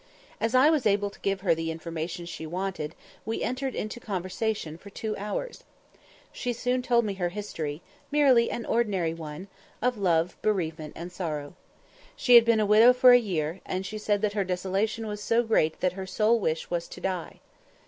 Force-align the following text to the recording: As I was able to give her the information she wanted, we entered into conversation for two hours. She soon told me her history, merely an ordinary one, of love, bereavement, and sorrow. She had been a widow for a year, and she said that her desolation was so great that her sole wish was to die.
As 0.39 0.55
I 0.55 0.71
was 0.71 0.87
able 0.87 1.11
to 1.11 1.19
give 1.19 1.41
her 1.41 1.53
the 1.53 1.69
information 1.69 2.25
she 2.25 2.47
wanted, 2.47 2.95
we 3.23 3.43
entered 3.43 3.75
into 3.75 3.99
conversation 3.99 4.75
for 4.75 4.89
two 4.89 5.15
hours. 5.15 5.63
She 6.31 6.53
soon 6.53 6.81
told 6.81 7.05
me 7.05 7.13
her 7.13 7.29
history, 7.29 7.83
merely 8.09 8.49
an 8.49 8.65
ordinary 8.65 9.13
one, 9.13 9.47
of 9.79 9.99
love, 9.99 10.37
bereavement, 10.41 10.93
and 10.95 11.11
sorrow. 11.11 11.53
She 12.15 12.33
had 12.33 12.45
been 12.45 12.59
a 12.59 12.65
widow 12.65 12.93
for 12.93 13.11
a 13.11 13.19
year, 13.19 13.61
and 13.63 13.85
she 13.85 13.99
said 13.99 14.23
that 14.23 14.33
her 14.33 14.43
desolation 14.43 15.05
was 15.05 15.21
so 15.21 15.43
great 15.43 15.79
that 15.81 15.93
her 15.93 16.07
sole 16.07 16.39
wish 16.39 16.71
was 16.71 16.87
to 16.87 16.99
die. 16.99 17.39